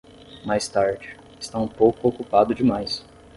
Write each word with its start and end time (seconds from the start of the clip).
Mais 0.43 0.67
tarde, 0.67 1.15
está 1.39 1.59
um 1.59 1.67
pouco 1.67 2.07
ocupado 2.07 2.55
demais. 2.55 3.05